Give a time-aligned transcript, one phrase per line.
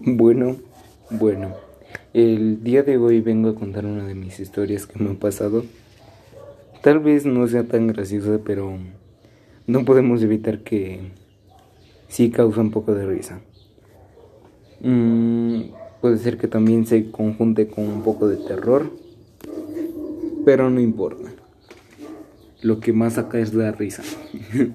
[0.00, 0.56] Bueno,
[1.10, 1.56] bueno,
[2.14, 5.64] el día de hoy vengo a contar una de mis historias que me ha pasado.
[6.82, 8.78] Tal vez no sea tan graciosa, pero
[9.66, 11.00] no podemos evitar que
[12.06, 13.40] sí causa un poco de risa.
[14.82, 15.62] Mm,
[16.00, 18.92] puede ser que también se conjunte con un poco de terror,
[20.44, 21.28] pero no importa.
[22.62, 24.04] Lo que más saca es la risa.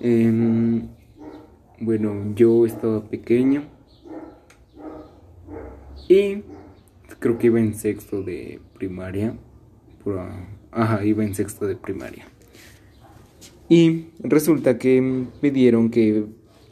[0.00, 0.86] Em,
[1.80, 3.62] bueno, yo estaba pequeño
[6.08, 6.42] y
[7.18, 9.36] creo que iba en sexto de primaria.
[10.70, 12.26] ajá, iba en sexto de primaria.
[13.68, 16.24] Y resulta que me dieron que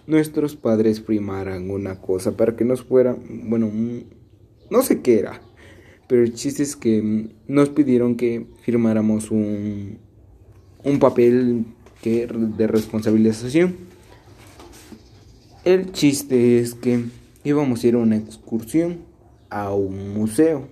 [0.07, 3.71] nuestros padres primaran una cosa para que nos fuera, bueno,
[4.71, 5.43] no sé qué era,
[6.09, 9.99] pero el chiste es que nos pidieron que firmáramos un,
[10.85, 11.67] un papel
[12.01, 13.75] que, de responsabilización.
[15.67, 17.07] El chiste es que
[17.43, 19.01] íbamos a ir a una excursión
[19.51, 20.69] a un museo.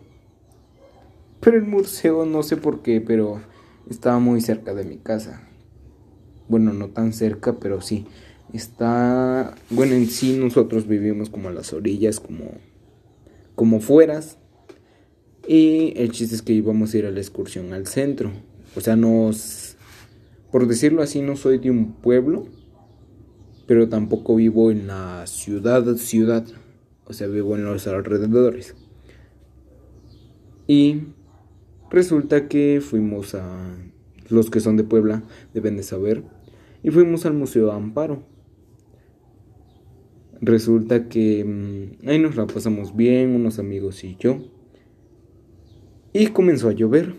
[1.41, 3.41] Pero el museo no sé por qué, pero
[3.91, 5.49] estaba muy cerca de mi casa.
[6.49, 8.07] Bueno, no tan cerca, pero sí.
[8.53, 12.53] Está, bueno, en sí nosotros vivimos como a las orillas, como
[13.57, 14.39] como fueras.
[15.49, 18.31] Y el chiste es que íbamos a ir a la excursión al centro.
[18.77, 19.77] O sea, nos
[20.53, 22.47] por decirlo así, no soy de un pueblo,
[23.67, 26.45] pero tampoco vivo en la ciudad, ciudad,
[27.07, 28.75] o sea, vivo en los alrededores.
[30.67, 31.03] Y
[31.91, 33.77] resulta que fuimos a
[34.29, 36.25] los que son de Puebla, deben de saber,
[36.83, 38.23] y fuimos al Museo Amparo.
[40.41, 44.39] Resulta que mm, ahí nos la pasamos bien, unos amigos y yo.
[46.13, 47.15] Y comenzó a llover.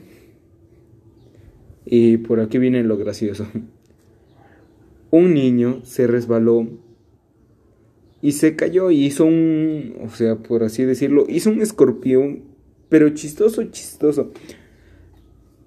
[1.85, 3.47] Y por aquí viene lo gracioso
[5.11, 6.67] un niño se resbaló
[8.21, 12.43] y se cayó y hizo un, o sea, por así decirlo, hizo un escorpión,
[12.89, 14.31] pero chistoso, chistoso.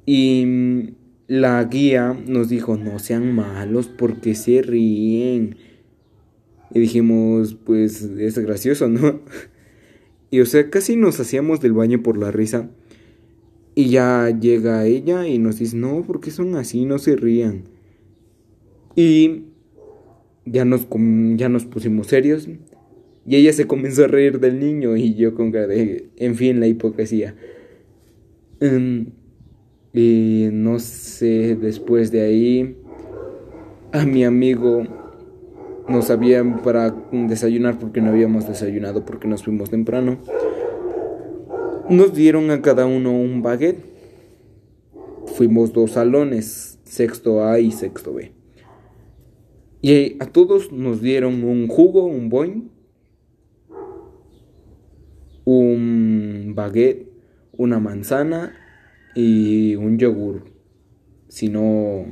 [0.06, 0.88] Y mm,
[1.28, 5.56] la guía nos dijo, no sean malos porque se ríen.
[6.74, 9.20] Y dijimos, pues es gracioso, ¿no?
[10.30, 12.68] Y o sea, casi nos hacíamos del baño por la risa.
[13.74, 17.62] Y ya llega ella y nos dice, no, porque son así, no se rían.
[18.98, 19.44] Y
[20.44, 20.88] ya nos,
[21.36, 22.48] ya nos pusimos serios.
[23.24, 26.58] Y ella se comenzó a reír del niño y yo con cara de, en fin,
[26.58, 27.36] la hipocresía.
[28.58, 29.06] Em,
[29.92, 32.76] y no sé, después de ahí,
[33.92, 34.82] a mi amigo
[35.88, 40.18] nos habían para desayunar porque no habíamos desayunado porque nos fuimos temprano.
[41.88, 43.78] Nos dieron a cada uno un baguette.
[45.36, 48.37] Fuimos dos salones, sexto A y sexto B.
[49.80, 52.70] Y a todos nos dieron un jugo, un boing,
[55.44, 57.12] un baguette,
[57.52, 58.54] una manzana
[59.14, 60.44] y un yogur.
[61.28, 62.06] Si no,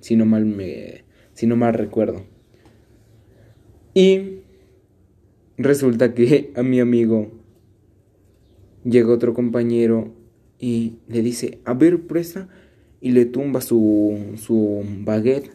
[0.00, 2.22] si no mal me, si no mal recuerdo.
[3.92, 4.40] Y
[5.56, 7.32] resulta que a mi amigo
[8.84, 10.14] llega otro compañero
[10.60, 12.48] y le dice, a ver, presta,
[13.00, 15.50] y le tumba su, su baguette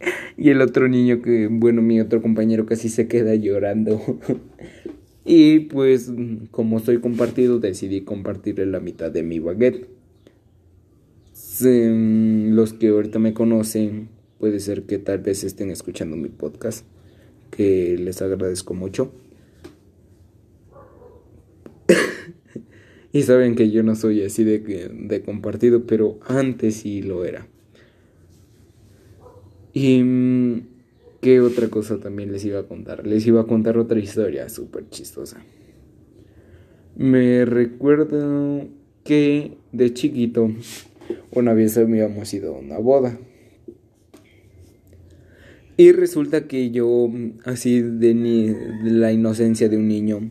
[0.36, 4.00] y el otro niño que, bueno, mi otro compañero casi se queda llorando.
[5.24, 6.12] y pues
[6.50, 9.88] como soy compartido, decidí compartirle la mitad de mi baguette.
[11.60, 14.08] los que ahorita me conocen,
[14.38, 16.84] puede ser que tal vez estén escuchando mi podcast,
[17.50, 19.12] que les agradezco mucho.
[23.12, 27.46] y saben que yo no soy así de, de compartido, pero antes sí lo era.
[29.76, 30.68] Y mm,
[31.20, 33.06] qué otra cosa también les iba a contar.
[33.06, 35.44] Les iba a contar otra historia súper chistosa.
[36.96, 38.68] Me recuerdo
[39.04, 40.50] que de chiquito
[41.30, 43.18] una vez habíamos ido a una boda.
[45.76, 47.10] Y resulta que yo,
[47.44, 50.30] así de, de, la inocencia de un niño,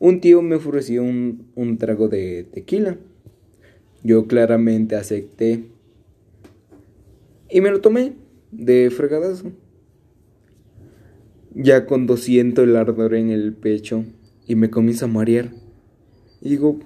[0.00, 2.98] un tío me ofreció un, un trago de tequila.
[4.02, 5.66] Yo claramente acepté.
[7.48, 8.14] Y me lo tomé
[8.52, 9.52] de fregadazo.
[11.54, 14.04] Ya cuando siento el ardor en el pecho
[14.46, 15.50] y me comienza a marear.
[16.40, 16.78] Y digo,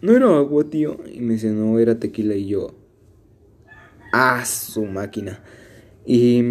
[0.00, 0.98] no era agua, tío.
[1.12, 2.34] Y me dice, no, era tequila.
[2.34, 2.74] Y yo,
[4.12, 5.42] ah, su máquina.
[6.04, 6.42] Y,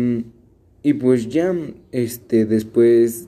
[0.82, 1.56] y pues ya,
[1.92, 3.28] este, después,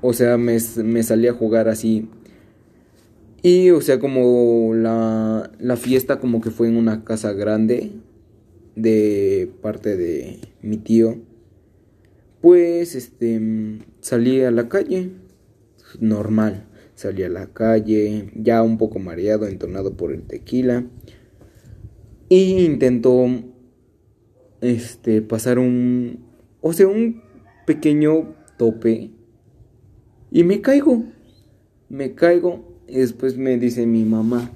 [0.00, 2.08] o sea, me, me salí a jugar así.
[3.42, 7.92] Y, o sea, como la, la fiesta como que fue en una casa grande
[8.82, 11.16] de parte de mi tío,
[12.40, 13.40] Pues este
[14.00, 15.10] salí a la calle
[16.00, 20.86] normal, salí a la calle ya un poco mareado, entonado por el tequila
[22.28, 23.26] y intentó
[24.60, 26.24] este pasar un
[26.60, 27.22] o sea, un
[27.66, 29.10] pequeño tope
[30.30, 31.04] y me caigo.
[31.88, 34.50] Me caigo y después me dice mi mamá,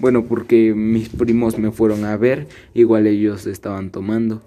[0.00, 4.42] bueno, porque mis primos me fueron a ver, igual ellos estaban tomando,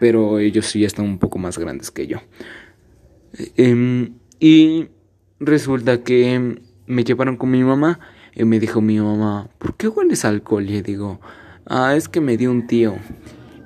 [0.00, 2.18] pero ellos sí están un poco más grandes que yo.
[3.56, 4.88] Em, y
[5.38, 8.00] resulta que me llevaron con mi mamá
[8.34, 10.68] y me dijo mi mamá, ¿por qué hueles alcohol?
[10.68, 11.20] Y digo,
[11.66, 12.94] ah, es que me dio un tío.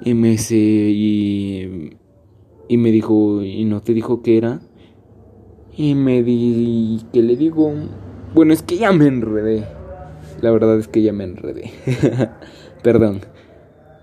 [0.05, 1.96] Y me dice, y,
[2.69, 4.61] y me dijo, ¿y no te dijo qué era?
[5.76, 7.73] Y me di, que le digo,
[8.34, 9.64] bueno, es que ya me enredé.
[10.43, 11.71] La verdad es que ya me enredé.
[12.83, 13.21] Perdón.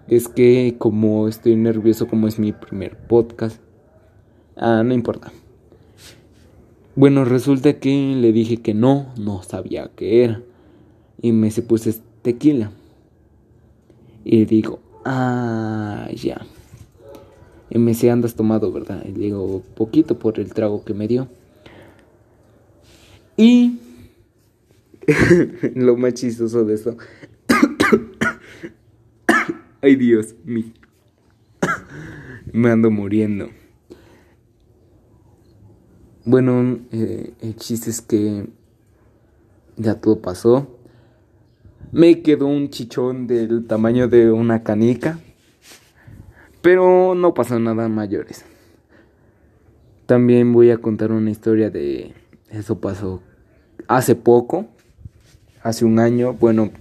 [0.07, 3.59] Es que como estoy nervioso, como es mi primer podcast.
[4.55, 5.33] Ah, no importa.
[6.95, 10.41] Bueno, resulta que le dije que no, no sabía qué era.
[11.21, 12.71] Y me se puse tequila.
[14.23, 16.45] Y digo, ah, ya.
[17.69, 19.03] Y me se andas tomado, ¿verdad?
[19.05, 21.27] Y digo, poquito por el trago que me dio.
[23.35, 23.79] Y
[25.75, 26.97] lo más chistoso de esto.
[29.81, 30.73] Ay Dios, mi...
[32.53, 33.49] me ando muriendo.
[36.25, 38.47] Bueno, eh, el chiste es que
[39.77, 40.75] ya todo pasó.
[41.91, 45.19] Me quedó un chichón del tamaño de una canica.
[46.61, 48.43] Pero no pasó nada mayores.
[50.05, 52.13] También voy a contar una historia de...
[52.49, 53.21] Eso pasó
[53.87, 54.67] hace poco
[55.61, 56.71] hace un año, bueno,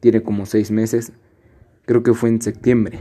[0.00, 1.12] tiene como seis meses,
[1.84, 3.00] creo que fue en septiembre.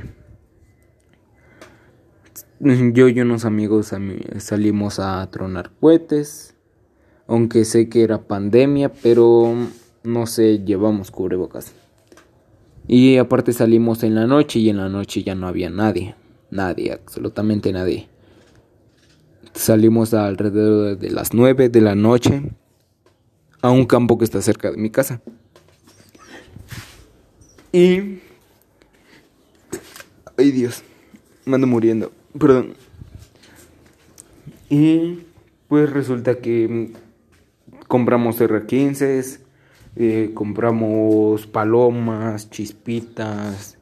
[2.60, 3.94] Yo y unos amigos
[4.38, 6.56] salimos a tronar cohetes,
[7.28, 9.56] aunque sé que era pandemia, pero
[10.04, 11.74] no sé, llevamos cubrebocas.
[12.88, 16.16] Y aparte salimos en la noche y en la noche ya no había nadie,
[16.50, 18.10] nadie, absolutamente nadie.
[19.54, 22.52] Salimos alrededor de las nueve de la noche
[23.62, 25.22] a un campo que está cerca de mi casa.
[27.72, 28.20] Y...
[30.38, 30.84] Ay Dios,
[31.46, 32.12] me ando muriendo.
[32.38, 32.76] Perdón.
[34.70, 35.20] Y
[35.68, 36.94] pues resulta que
[37.88, 39.40] compramos R15,
[39.96, 43.78] eh, compramos palomas, chispitas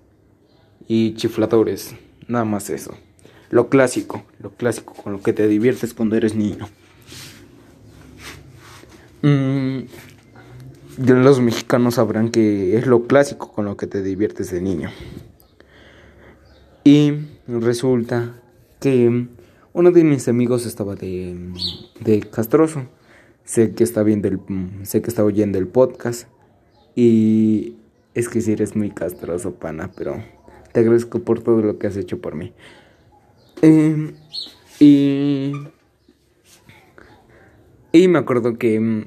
[0.87, 1.95] y chifladores.
[2.27, 2.95] Nada más eso.
[3.49, 6.67] Lo clásico, lo clásico con lo que te diviertes cuando eres niño.
[9.27, 9.87] Mm,
[11.05, 14.89] los mexicanos sabrán que es lo clásico con lo que te diviertes de niño.
[16.85, 17.13] Y
[17.45, 18.41] resulta
[18.79, 19.27] que
[19.73, 21.35] uno de mis amigos estaba de,
[21.99, 22.85] de castroso.
[23.43, 24.39] Sé que está viendo el,
[24.83, 26.29] sé que está oyendo el podcast.
[26.95, 27.75] Y
[28.13, 30.23] es que si eres muy castroso, pana, pero
[30.71, 32.53] te agradezco por todo lo que has hecho por mí.
[33.61, 34.13] Em,
[34.79, 35.51] y
[37.91, 39.05] y me acuerdo que mm,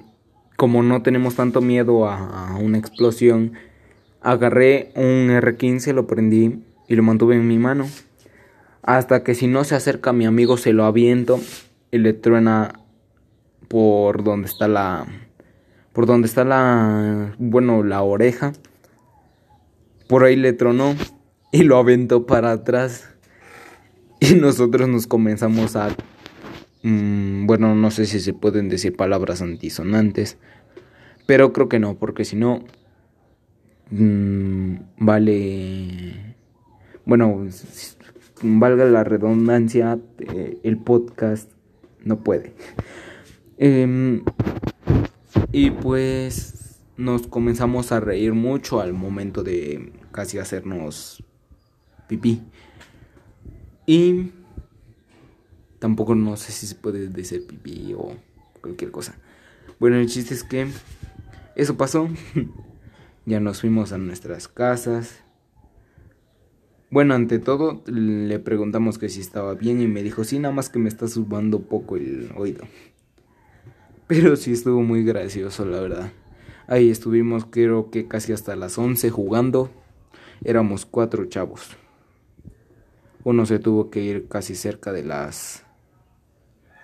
[0.60, 3.54] como no tenemos tanto miedo a, una explosión,
[4.20, 7.88] agarré un R15, lo prendí y lo mantuve en mi mano.
[8.82, 11.40] Hasta que si no se acerca a mi amigo se lo aviento
[11.90, 12.78] y le truena
[13.68, 15.06] por donde está la
[15.94, 18.52] por donde está la bueno, la oreja.
[20.08, 20.94] Por ahí le tronó
[21.52, 23.08] y lo aventó para atrás.
[24.20, 25.88] Y nosotros nos comenzamos a
[26.82, 30.38] Mm, bueno, no sé si se pueden decir palabras antisonantes,
[31.26, 32.64] pero creo que no, porque si no,
[33.90, 36.36] mm, vale,
[37.04, 37.46] bueno,
[38.42, 41.50] valga la redundancia, eh, el podcast
[42.02, 42.54] no puede.
[43.58, 44.22] Em,
[45.52, 51.22] y pues nos comenzamos a reír mucho al momento de casi hacernos
[52.08, 52.42] pipí.
[53.86, 54.30] Y
[55.80, 58.12] Tampoco no sé si se puede decir pipí o
[58.60, 59.16] cualquier cosa.
[59.80, 60.68] Bueno, el chiste es que
[61.56, 62.08] eso pasó.
[63.26, 65.24] ya nos fuimos a nuestras casas.
[66.90, 70.68] Bueno, ante todo le preguntamos que si estaba bien y me dijo, sí, nada más
[70.68, 72.64] que me está subando poco el oído.
[74.06, 76.12] Pero sí estuvo muy gracioso, la verdad.
[76.66, 79.70] Ahí estuvimos creo que casi hasta las 11 jugando.
[80.44, 81.76] Éramos cuatro chavos.
[83.24, 85.64] Uno se tuvo que ir casi cerca de las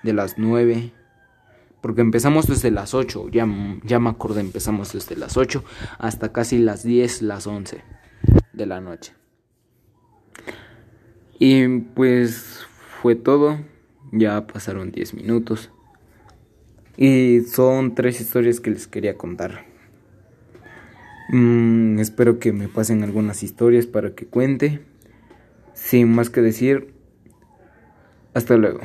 [0.06, 0.92] de las 9.
[1.82, 3.46] Porque empezamos desde las 8, ya,
[3.84, 5.62] ya me acuerdo, empezamos desde las 8
[5.98, 7.84] hasta casi las 10, las 11
[8.54, 9.12] de la noche.
[11.38, 12.66] Y pues
[13.02, 13.58] fue todo.
[14.12, 15.70] Ya pasaron 10 minutos.
[16.96, 19.66] Y son tres historias que les quería contar.
[21.28, 24.80] Mm, espero que me pasen algunas historias para que cuente.
[25.74, 26.94] Sin más que decir,
[28.32, 28.80] hasta luego.